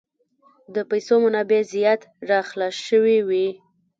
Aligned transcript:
د 0.73 0.77
پیسو 0.89 1.15
منابع 1.25 1.61
زیات 1.73 2.01
را 2.29 2.39
خلاص 2.49 2.75
شوي 2.87 3.19
وې. 3.27 3.47